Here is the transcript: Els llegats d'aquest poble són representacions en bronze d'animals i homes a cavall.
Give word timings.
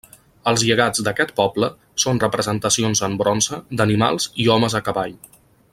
Els 0.51 0.61
llegats 0.69 1.03
d'aquest 1.07 1.33
poble 1.39 1.69
són 2.05 2.23
representacions 2.25 3.05
en 3.09 3.21
bronze 3.23 3.61
d'animals 3.83 4.29
i 4.45 4.49
homes 4.55 4.79
a 4.81 4.83
cavall. 4.89 5.15